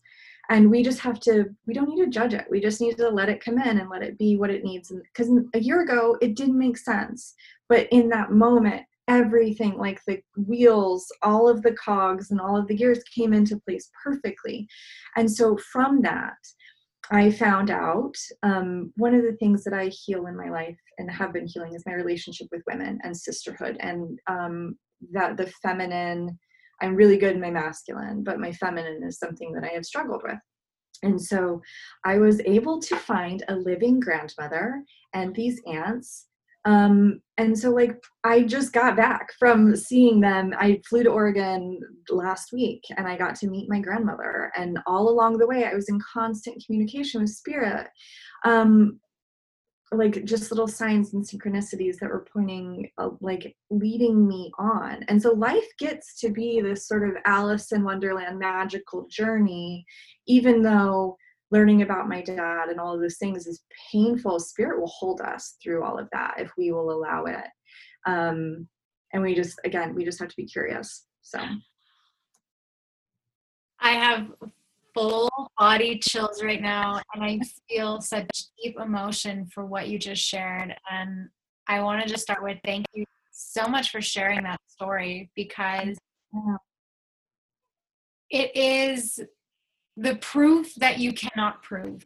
[0.51, 2.45] and we just have to we don't need to judge it.
[2.51, 4.91] We just need to let it come in and let it be what it needs.
[4.91, 7.33] Because a year ago it didn't make sense.
[7.69, 12.67] But in that moment everything like the wheels all of the cogs and all of
[12.67, 14.67] the gears came into place perfectly.
[15.15, 16.37] And so from that
[17.09, 21.09] i found out um, one of the things that i heal in my life and
[21.09, 24.77] have been healing is my relationship with women and sisterhood and um,
[25.11, 26.37] that the feminine
[26.81, 30.21] I'm really good in my masculine, but my feminine is something that I have struggled
[30.23, 30.39] with.
[31.03, 31.61] And so
[32.05, 36.27] I was able to find a living grandmother and these aunts.
[36.63, 40.53] Um, and so, like, I just got back from seeing them.
[40.57, 44.51] I flew to Oregon last week and I got to meet my grandmother.
[44.55, 47.87] And all along the way, I was in constant communication with spirit.
[48.45, 48.99] Um,
[49.93, 55.03] like just little signs and synchronicities that were pointing uh, like leading me on.
[55.09, 59.85] And so life gets to be this sort of alice in wonderland magical journey
[60.27, 61.17] even though
[61.51, 65.57] learning about my dad and all of those things is painful spirit will hold us
[65.61, 67.45] through all of that if we will allow it.
[68.05, 68.67] Um
[69.13, 71.39] and we just again we just have to be curious so.
[73.83, 74.27] I have
[74.93, 78.27] full body chills right now and I feel such
[78.61, 80.75] deep emotion for what you just shared.
[80.89, 81.29] And
[81.67, 85.97] I want to just start with thank you so much for sharing that story because
[88.29, 89.19] it is
[89.97, 92.05] the proof that you cannot prove.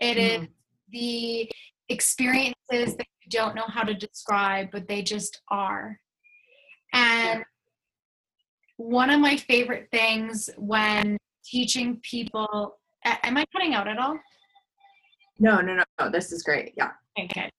[0.00, 0.44] It mm-hmm.
[0.44, 0.48] is
[0.90, 1.50] the
[1.88, 5.98] experiences that you don't know how to describe, but they just are.
[6.92, 7.44] And
[8.76, 11.18] one of my favorite things when
[11.50, 14.18] teaching people, am I cutting out at all?
[15.38, 16.10] No, no, no, no.
[16.10, 16.72] This is great.
[16.76, 16.90] Yeah.
[17.18, 17.50] Okay.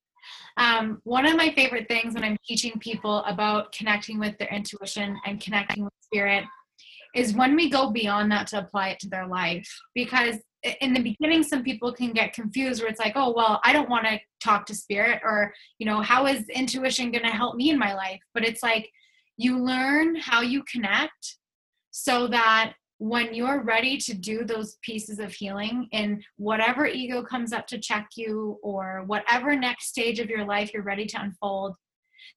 [0.58, 5.18] Um, one of my favorite things when I'm teaching people about connecting with their intuition
[5.26, 6.44] and connecting with spirit
[7.16, 9.68] is when we go beyond that to apply it to their life.
[9.96, 10.36] Because
[10.82, 13.90] in the beginning, some people can get confused where it's like, oh, well, I don't
[13.90, 17.70] want to talk to spirit, or, you know, how is intuition going to help me
[17.70, 18.20] in my life?
[18.34, 18.90] But it's like
[19.38, 21.38] you learn how you connect
[21.92, 27.54] so that when you're ready to do those pieces of healing in whatever ego comes
[27.54, 31.76] up to check you or whatever next stage of your life you're ready to unfold,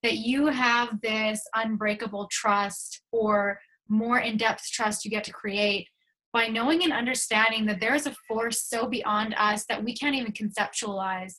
[0.05, 5.89] that you have this unbreakable trust or more in depth trust you get to create
[6.33, 10.15] by knowing and understanding that there is a force so beyond us that we can't
[10.15, 11.35] even conceptualize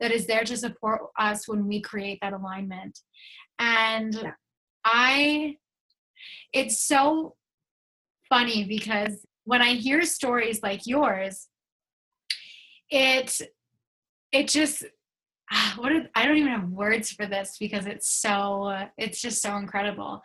[0.00, 3.00] that is there to support us when we create that alignment.
[3.58, 4.32] And yeah.
[4.84, 5.56] I,
[6.52, 7.34] it's so
[8.28, 11.48] funny because when I hear stories like yours,
[12.90, 13.40] it
[14.32, 14.84] it just
[15.50, 19.42] ah, what are, I don't even have words for this because it's so it's just
[19.42, 20.22] so incredible.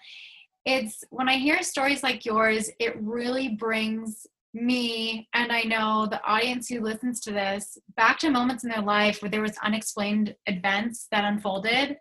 [0.66, 6.24] It's when I hear stories like yours, it really brings me and I know the
[6.24, 10.36] audience who listens to this back to moments in their life where there was unexplained
[10.46, 11.96] events that unfolded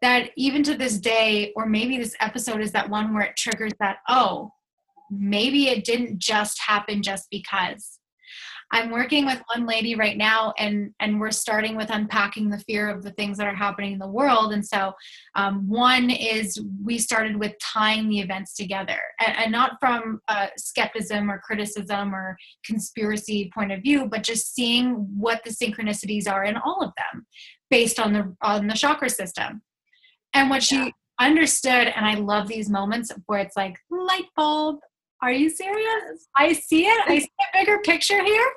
[0.00, 3.72] that even to this day or maybe this episode is that one where it triggers
[3.80, 4.52] that oh
[5.10, 8.00] maybe it didn't just happen just because.
[8.72, 12.88] I'm working with one lady right now and and we're starting with unpacking the fear
[12.88, 14.52] of the things that are happening in the world.
[14.52, 14.92] And so
[15.34, 20.48] um, one is we started with tying the events together and, and not from uh,
[20.56, 26.44] skepticism or criticism or conspiracy point of view but just seeing what the synchronicities are
[26.44, 27.26] in all of them
[27.70, 29.62] based on the on the chakra system.
[30.32, 34.78] And what she understood and i love these moments where it's like light bulb
[35.22, 36.28] are you serious?
[36.36, 37.02] I see it.
[37.06, 38.52] I see a bigger picture here.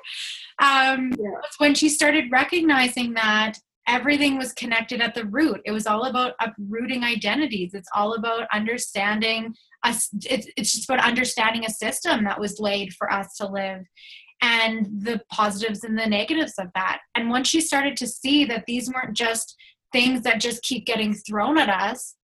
[0.60, 1.30] Um, yeah.
[1.58, 5.60] when she started recognizing that everything was connected at the root.
[5.64, 7.74] It was all about uprooting identities.
[7.74, 10.08] It's all about understanding us.
[10.24, 13.84] It's, it's just about understanding a system that was laid for us to live
[14.42, 17.00] and the positives and the negatives of that.
[17.14, 19.56] And once she started to see that these weren't just
[19.92, 22.14] things that just keep getting thrown at us,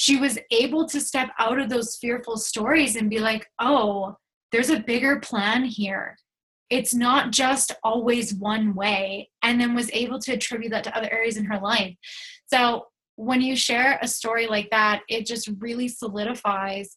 [0.00, 4.16] she was able to step out of those fearful stories and be like, oh,
[4.50, 6.16] there's a bigger plan here.
[6.70, 11.12] It's not just always one way, and then was able to attribute that to other
[11.12, 11.94] areas in her life.
[12.46, 12.86] So,
[13.16, 16.96] when you share a story like that, it just really solidifies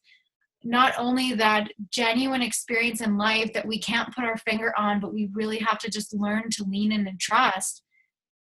[0.64, 5.14] not only that genuine experience in life that we can't put our finger on, but
[5.14, 7.84] we really have to just learn to lean in and trust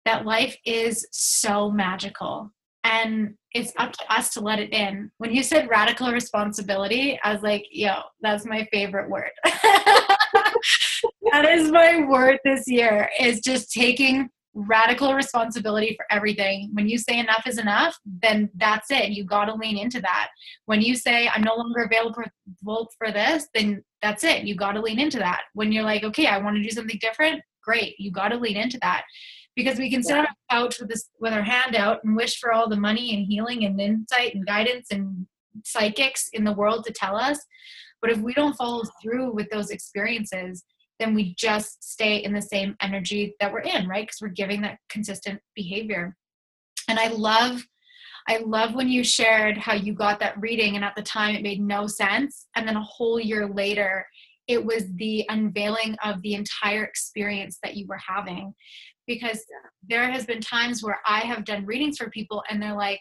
[0.03, 2.51] that life is so magical
[2.83, 5.11] and it's up to us to let it in.
[5.17, 9.31] When you said radical responsibility, I was like, yo, that's my favorite word.
[9.43, 16.69] that is my word this year is just taking radical responsibility for everything.
[16.73, 19.11] When you say enough is enough, then that's it.
[19.11, 20.29] You got to lean into that.
[20.65, 22.23] When you say I'm no longer available
[22.97, 24.43] for this, then that's it.
[24.43, 25.43] You got to lean into that.
[25.53, 27.95] When you're like, okay, I want to do something different, great.
[27.99, 29.03] You got to lean into that
[29.57, 32.39] because we can sit on a couch with this with our hand out and wish
[32.39, 35.25] for all the money and healing and insight and guidance and
[35.65, 37.39] psychics in the world to tell us.
[37.99, 40.63] But if we don't follow through with those experiences
[40.99, 44.05] then we just stay in the same energy that we're in right?
[44.07, 46.15] Because we're giving that consistent behavior.
[46.87, 47.63] And i love
[48.29, 51.41] i love when you shared how you got that reading and at the time it
[51.41, 52.45] made no sense.
[52.55, 54.05] And then a whole year later
[54.47, 58.53] it was the unveiling of the entire experience that you were having
[59.07, 59.43] because
[59.87, 62.99] there has been times where I have done readings for people and they're like,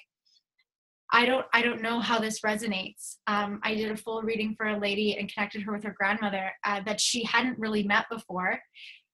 [1.12, 3.16] I don't I don't know how this resonates.
[3.26, 6.50] Um, I did a full reading for a lady and connected her with her grandmother
[6.64, 8.58] uh, that she hadn't really met before,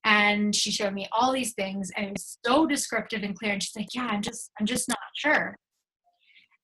[0.04, 3.52] and she showed me all these things and it was so descriptive and clear.
[3.52, 5.56] And she's like, "Yeah, I'm just I'm just not sure."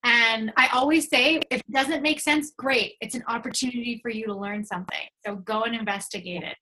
[0.04, 2.94] And I always say, if it doesn't make sense, great.
[3.00, 5.08] It's an opportunity for you to learn something.
[5.26, 6.56] So go and investigate it.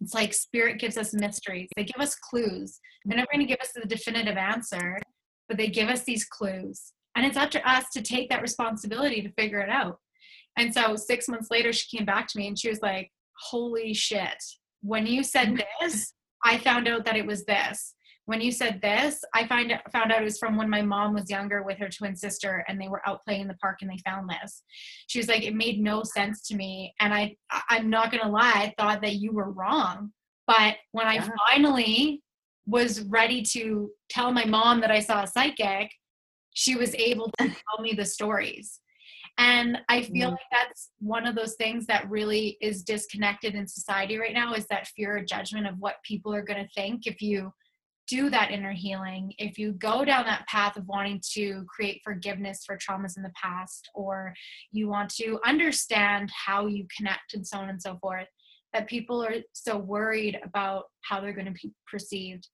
[0.00, 1.68] It's like spirit gives us mysteries.
[1.76, 2.78] They give us clues.
[3.04, 4.98] They're never going to give us the definitive answer,
[5.48, 6.92] but they give us these clues.
[7.16, 9.98] And it's up to us to take that responsibility to figure it out.
[10.56, 13.10] And so six months later, she came back to me and she was like,
[13.50, 14.42] Holy shit.
[14.82, 15.62] When you said mm-hmm.
[15.80, 16.12] this,
[16.44, 17.94] I found out that it was this
[18.28, 21.30] when you said this, I find found out it was from when my mom was
[21.30, 23.96] younger with her twin sister, and they were out playing in the park, and they
[24.04, 24.64] found this.
[25.06, 27.36] She was like, it made no sense to me, and I
[27.70, 30.12] I'm not gonna lie, I thought that you were wrong,
[30.46, 32.22] But when I finally
[32.66, 35.90] was ready to tell my mom that I saw a psychic,
[36.52, 38.80] she was able to tell me the stories.
[39.38, 40.32] And I feel mm.
[40.32, 44.66] like that's one of those things that really is disconnected in society right now is
[44.66, 47.52] that fear of judgment of what people are going to think if you
[48.08, 52.62] do that inner healing, if you go down that path of wanting to create forgiveness
[52.66, 54.34] for traumas in the past, or
[54.72, 58.26] you want to understand how you connect and so on and so forth,
[58.72, 62.48] that people are so worried about how they're going to be perceived.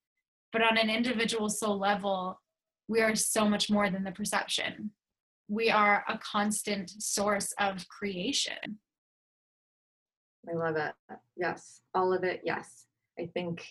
[0.53, 2.41] But on an individual soul level,
[2.87, 4.91] we are so much more than the perception.
[5.49, 8.79] We are a constant source of creation.
[10.49, 10.93] I love it.
[11.37, 11.81] Yes.
[11.95, 12.43] All of it.
[12.45, 12.87] Yes.
[13.19, 13.67] I think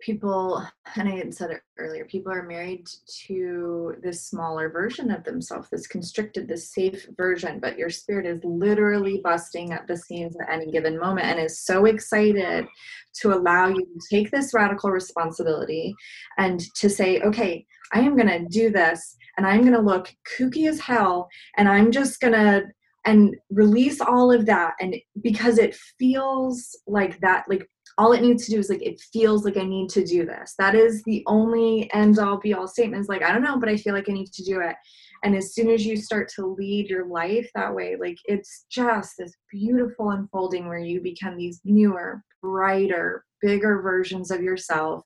[0.00, 0.62] people
[0.96, 5.68] and i had said it earlier people are married to this smaller version of themselves
[5.70, 10.52] this constricted this safe version but your spirit is literally busting at the seams at
[10.52, 12.66] any given moment and is so excited
[13.14, 15.94] to allow you to take this radical responsibility
[16.36, 20.12] and to say okay i am going to do this and i'm going to look
[20.36, 22.64] kooky as hell and i'm just going to
[23.06, 27.66] and release all of that and because it feels like that like
[27.98, 30.54] all it needs to do is like it feels like i need to do this.
[30.58, 33.68] That is the only end all be all statement is like i don't know but
[33.68, 34.76] i feel like i need to do it.
[35.22, 39.14] And as soon as you start to lead your life that way like it's just
[39.18, 45.02] this beautiful unfolding where you become these newer brighter bigger versions of yourself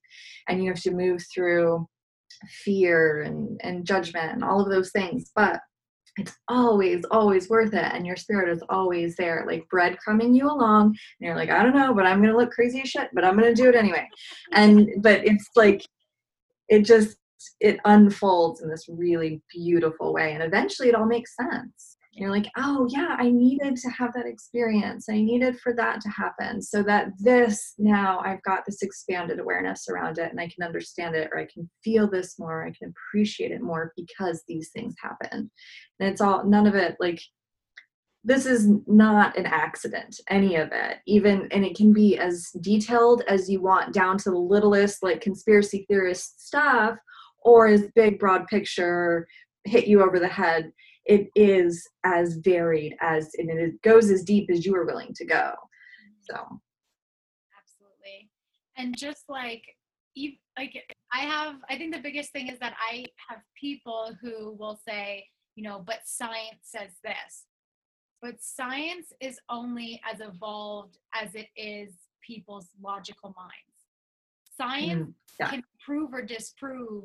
[0.49, 1.87] and you have to move through
[2.65, 5.31] fear and, and judgment and all of those things.
[5.35, 5.61] But
[6.21, 10.87] it's always always worth it and your spirit is always there like breadcrumbing you along
[10.87, 13.37] and you're like i don't know but i'm gonna look crazy as shit but i'm
[13.37, 14.07] gonna do it anyway.
[14.53, 15.83] And but it's like
[16.69, 17.17] it just
[17.61, 21.90] it unfolds in this really beautiful way and eventually it all makes sense
[22.21, 25.07] you're like, oh, yeah, I needed to have that experience.
[25.09, 29.89] I needed for that to happen so that this now I've got this expanded awareness
[29.89, 32.67] around it and I can understand it or I can feel this more.
[32.67, 35.51] I can appreciate it more because these things happen.
[36.01, 37.21] And it's all, none of it like,
[38.23, 43.23] this is not an accident, any of it, even, and it can be as detailed
[43.29, 46.99] as you want down to the littlest, like conspiracy theorist stuff,
[47.43, 49.27] or as big, broad picture,
[49.65, 50.71] hit you over the head
[51.07, 55.25] it is as varied as and it goes as deep as you are willing to
[55.25, 55.53] go.
[56.23, 56.35] So.
[57.59, 58.31] Absolutely.
[58.77, 59.65] And just like
[60.15, 64.57] you like i have i think the biggest thing is that i have people who
[64.59, 65.25] will say
[65.55, 67.45] you know but science says this.
[68.23, 71.95] But science is only as evolved as it is
[72.27, 73.81] people's logical minds.
[74.59, 75.49] Science mm, yeah.
[75.49, 77.05] can prove or disprove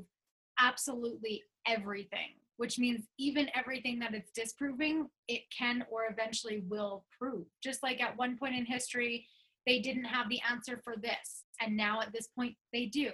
[0.60, 7.46] absolutely everything which means even everything that it's disproving, it can or eventually will prove.
[7.64, 9.28] Just like at one point in history,
[9.66, 13.12] they didn't have the answer for this, and now at this point, they do.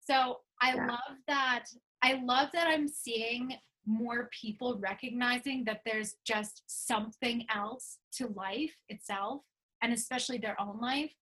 [0.00, 0.86] So I yeah.
[0.86, 1.64] love that.
[2.02, 3.54] I love that I'm seeing
[3.86, 9.42] more people recognizing that there's just something else to life itself,
[9.82, 11.12] and especially their own life,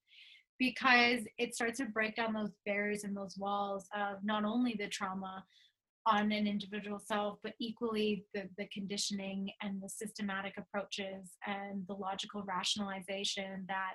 [0.58, 4.88] because it starts to break down those barriers and those walls of not only the
[4.88, 5.44] trauma,
[6.06, 11.94] on an individual self, but equally the, the conditioning and the systematic approaches and the
[11.94, 13.94] logical rationalization that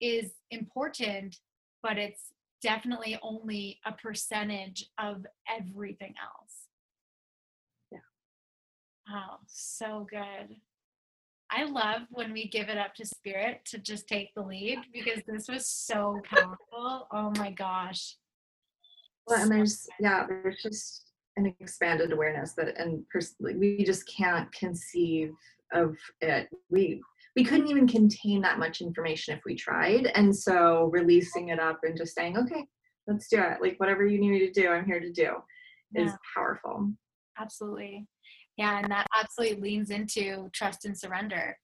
[0.00, 1.36] is important,
[1.82, 2.32] but it's
[2.62, 6.68] definitely only a percentage of everything else.
[7.92, 7.98] Yeah.
[9.08, 10.56] Wow, so good.
[11.50, 15.22] I love when we give it up to spirit to just take the lead because
[15.28, 17.06] this was so powerful.
[17.12, 18.16] Oh my gosh.
[19.26, 21.03] Well, and there's, yeah, there's just
[21.36, 25.32] an expanded awareness that and pers- we just can't conceive
[25.72, 26.48] of it.
[26.70, 27.02] We
[27.36, 31.80] we couldn't even contain that much information if we tried and so releasing it up
[31.82, 32.64] and just saying okay
[33.06, 33.60] let's do it.
[33.60, 35.34] Like whatever you need me to do i'm here to do
[35.92, 36.04] yeah.
[36.04, 36.90] is powerful.
[37.38, 38.06] Absolutely.
[38.56, 41.56] Yeah and that absolutely leans into trust and surrender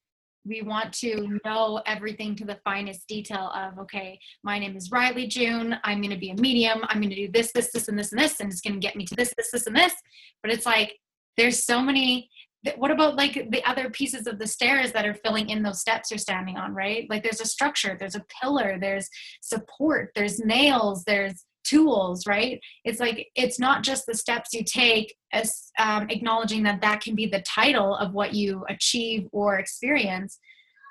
[0.47, 5.29] we want to know everything to the finest detail of okay my name is Rylee
[5.29, 7.99] June i'm going to be a medium i'm going to do this this this and
[7.99, 9.95] this and this and it's going to get me to this this this and this.
[10.43, 10.95] But it's like
[11.37, 12.29] there's so many
[12.77, 16.11] what about like the other pieces of the stairs that are filling in those steps
[16.11, 17.07] you're standing on right?
[17.09, 19.09] Like there's a structure there's a pillar there's
[19.41, 22.61] support there's nails there's tools right?
[22.85, 27.15] It's like it's not just the steps you take as um, acknowledging that that can
[27.15, 30.39] be the title of what you achieve or experience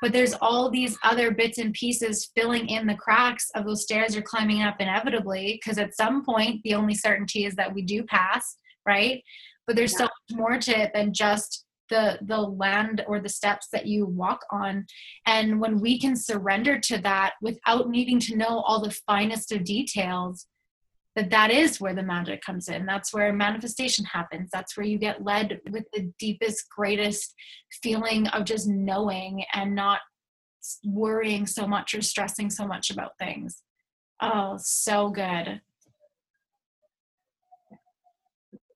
[0.01, 4.15] but there's all these other bits and pieces filling in the cracks of those stairs
[4.15, 8.01] you're climbing up inevitably because at some point the only certainty is that we do
[8.03, 8.55] pass
[8.89, 9.23] right?
[9.67, 9.99] But there's yeah.
[9.99, 14.05] so much more to it than just the the land or the steps that you
[14.05, 14.85] walk on.
[15.25, 19.63] And when we can surrender to that without needing to know all the finest of
[19.63, 20.45] details
[21.19, 22.85] that that is where the magic comes in.
[22.85, 24.49] That's where manifestation happens.
[24.53, 27.33] That's where you get led with the deepest greatest
[27.83, 29.99] feeling of just knowing and not
[30.85, 33.63] worrying so much or stressing so much about things.
[34.21, 35.61] Oh so good.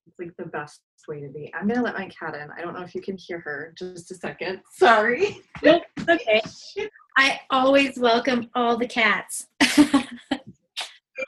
[0.05, 1.51] It's like the best way to be.
[1.53, 2.49] I'm gonna let my cat in.
[2.57, 3.73] I don't know if you can hear her.
[3.77, 4.61] Just a second.
[4.73, 5.41] Sorry.
[5.63, 6.41] Nope okay.
[7.17, 9.47] I always welcome all the cats.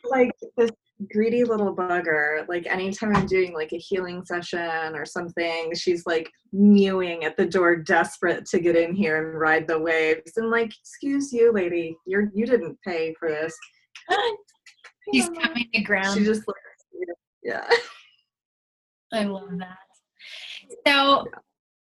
[0.09, 0.71] Like this
[1.11, 2.47] greedy little bugger.
[2.47, 7.45] Like anytime I'm doing like a healing session or something, she's like mewing at the
[7.45, 10.33] door, desperate to get in here and ride the waves.
[10.37, 13.55] And like, excuse you, lady, you're you didn't pay for this.
[15.11, 16.17] He's coming to ground.
[16.17, 16.55] She just like,
[17.43, 17.69] yeah.
[19.13, 19.77] I love that.
[20.87, 21.27] So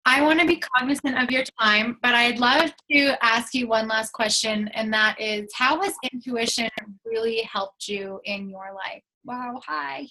[0.07, 3.89] I want to be cognizant of your time, but I'd love to ask you one
[3.89, 6.69] last question, and that is how has intuition
[7.07, 9.03] really helped you in your life?
[9.25, 10.07] Wow, hi.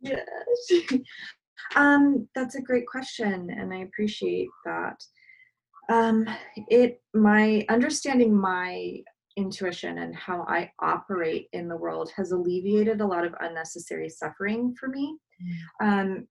[0.00, 0.26] Yes.
[1.76, 4.96] um, that's a great question, and I appreciate that.
[5.90, 6.26] Um,
[6.68, 9.02] it my understanding my
[9.36, 14.74] intuition and how I operate in the world has alleviated a lot of unnecessary suffering
[14.78, 15.18] for me.
[15.82, 15.86] Mm.
[15.86, 16.26] Um,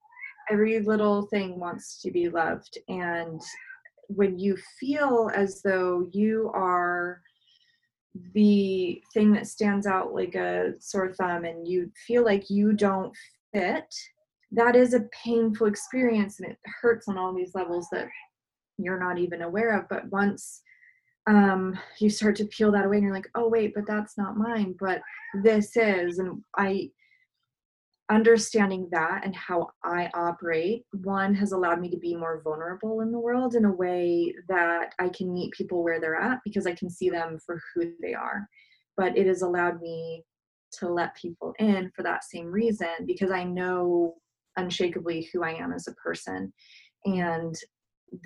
[0.51, 2.77] every little thing wants to be loved.
[2.87, 3.41] And
[4.07, 7.21] when you feel as though you are
[8.33, 13.11] the thing that stands out like a sore thumb and you feel like you don't
[13.51, 13.91] fit
[14.53, 18.07] that is a painful experience and it hurts on all these levels that
[18.77, 19.89] you're not even aware of.
[19.89, 20.61] But once
[21.27, 24.35] um, you start to peel that away and you're like oh wait but that's not
[24.35, 25.01] mine but
[25.41, 26.89] this is and i
[28.09, 33.11] understanding that and how I operate, one has allowed me to be more vulnerable in
[33.11, 36.75] the world in a way that I can meet people where they're at because I
[36.75, 38.47] can see them for who they are.
[38.97, 40.23] But it has allowed me
[40.79, 44.15] to let people in for that same reason because I know
[44.57, 46.51] unshakably who I am as a person.
[47.05, 47.55] And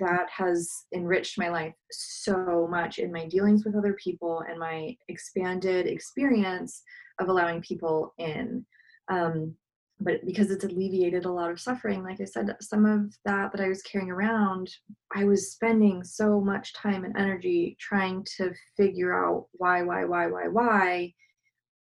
[0.00, 4.94] that has enriched my life so much in my dealings with other people and my
[5.08, 6.82] expanded experience
[7.20, 8.66] of allowing people in.
[9.10, 9.54] Um,
[10.00, 13.60] but because it's alleviated a lot of suffering like i said some of that that
[13.60, 14.70] i was carrying around
[15.14, 20.26] i was spending so much time and energy trying to figure out why why why
[20.26, 21.12] why why.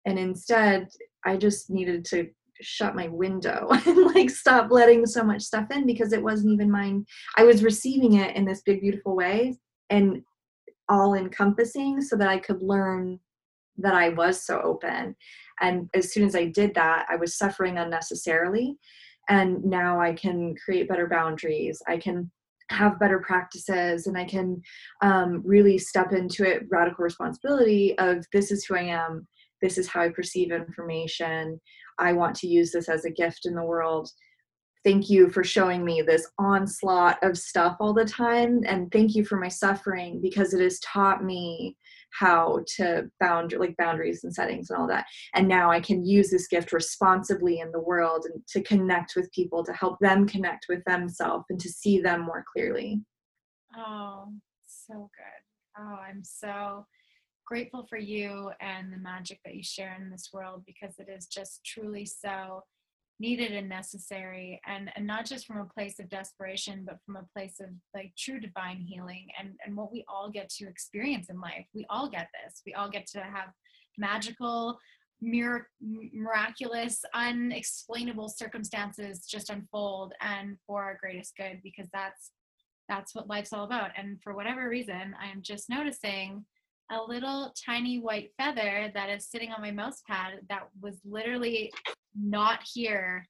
[0.06, 0.88] And instead
[1.26, 2.30] i just needed to
[2.62, 6.70] shut my window and like stop letting so much stuff in because it wasn't even
[6.70, 7.04] mine.
[7.36, 9.58] I was receiving it in this big beautiful way
[9.90, 10.22] and
[10.90, 13.20] all encompassing so that i could learn
[13.78, 15.16] that i was so open
[15.62, 18.76] and as soon as i did that i was suffering unnecessarily.
[19.30, 21.82] And now i can create better boundaries.
[21.88, 22.32] I can
[22.70, 24.62] have better practices and i can
[25.02, 29.28] um, really step into it radical responsibility of this is who i am.
[29.62, 31.60] This is how i perceive information.
[32.00, 34.10] I want to use this as a gift in the world.
[34.84, 38.62] Thank you for showing me this onslaught of stuff all the time.
[38.66, 41.78] And thank you for my suffering because it has taught me
[42.18, 45.06] how to bound like boundaries and settings and all that.
[45.34, 49.32] And now i can use this gift responsibly in the world and to connect with
[49.32, 53.02] people to help them connect with themselves and to see them more clearly.
[53.76, 54.32] Oh
[54.68, 55.82] so good.
[55.84, 56.86] Oh i'm so
[57.46, 61.26] grateful for you and the magic that you share in this world because it is
[61.28, 62.64] just truly so
[63.22, 67.28] needed and necessary and and not just from a place of desperation but from a
[67.34, 71.40] place of like true divine healing and and what we all get to experience in
[71.40, 71.66] life.
[71.74, 72.62] We all get this.
[72.66, 73.50] We all get to have
[73.98, 74.80] magical
[75.22, 82.32] mir- miraculous unexplainable circumstances just unfold and for our greatest good because that's
[82.90, 83.92] that's what life's all about.
[83.96, 86.44] And for whatever reason i am just noticing
[86.92, 91.72] a little tiny white feather that is sitting on my mouse pad that was literally
[92.16, 93.28] not here.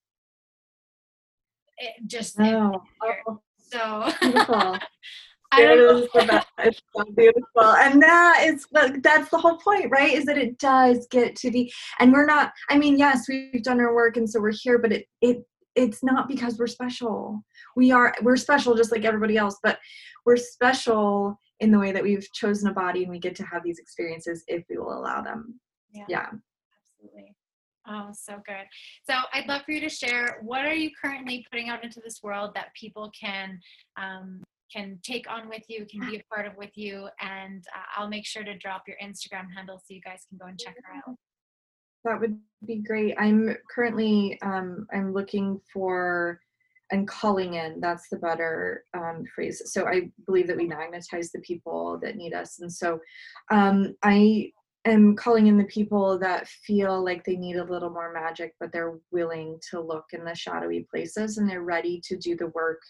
[1.78, 3.40] It just oh, oh.
[3.58, 4.78] so beautiful.
[5.58, 6.08] it is
[6.60, 8.66] it's so beautiful and that is
[9.02, 12.54] that's the whole point right is that it does get to be and we're not
[12.70, 15.44] i mean yes we've done our work and so we're here but it it
[15.76, 17.44] it's not because we're special
[17.76, 19.78] we are we're special just like everybody else but
[20.26, 23.64] we're special in the way that we've chosen a body and we get to have
[23.64, 25.60] these experiences if we will allow them
[25.92, 26.28] yeah, yeah.
[27.88, 28.66] Oh, so good.
[29.10, 32.22] So I'd love for you to share what are you currently putting out into this
[32.22, 33.60] world that people can
[33.98, 38.00] um, can take on with you, can be a part of with you, and uh,
[38.00, 40.76] I'll make sure to drop your Instagram handle so you guys can go and check
[40.76, 41.16] her out.
[42.06, 43.16] That would be great.
[43.20, 46.40] I'm currently um, I'm looking for
[46.92, 51.40] and calling in that's the better um, phrase so i believe that we magnetize the
[51.40, 53.00] people that need us and so
[53.50, 54.52] um, i
[54.86, 58.72] am calling in the people that feel like they need a little more magic but
[58.72, 62.82] they're willing to look in the shadowy places and they're ready to do the work.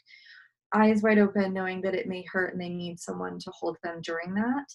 [0.73, 3.99] Eyes wide open knowing that it may hurt and they need someone to hold them
[4.01, 4.65] during that.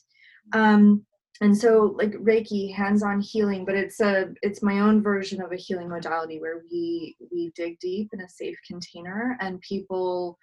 [0.52, 1.06] Um,
[1.40, 5.56] and so like reiki hands-on healing but it's a it's my own version of a
[5.56, 10.38] healing modality where we we dig deep in a safe container and people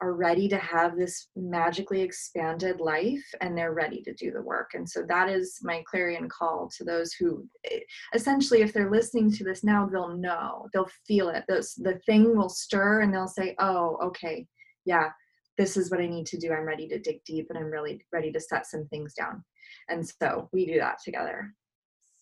[0.00, 4.70] are ready to have this magically expanded life and they're ready to do the work
[4.74, 7.80] and so that is my clarion call to those who eh,
[8.14, 12.36] essentially if they're listening to this now they'll know they'll feel it this the thing
[12.36, 14.46] will stir and they'll say oh okay
[14.84, 15.08] yeah
[15.56, 18.00] this is what i need to do i'm ready to dig deep and i'm really
[18.12, 19.42] ready to set some things down
[19.88, 21.54] and so we do that together.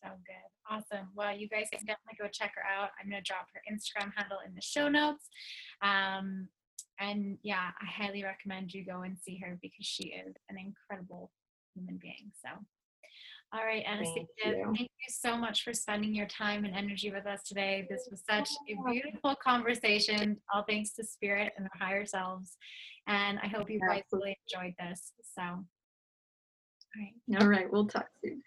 [0.02, 0.34] So good.
[0.68, 1.08] Awesome.
[1.14, 2.90] Well, you guys can definitely go check her out.
[3.00, 5.28] I'm going to drop her Instagram handle in the show notes.
[5.82, 6.48] Um,
[7.00, 11.30] and yeah, I highly recommend you go and see her because she is an incredible
[11.74, 12.32] human being.
[12.44, 12.50] So,
[13.52, 14.64] all right, Anastasia, thank you.
[14.64, 17.86] thank you so much for spending your time and energy with us today.
[17.88, 22.56] This was such a beautiful conversation, all thanks to Spirit and our higher selves.
[23.06, 25.12] And I hope you guys really enjoyed this.
[25.38, 25.42] So,
[26.96, 27.40] right.
[27.40, 27.70] All right.
[27.70, 28.42] We'll talk soon.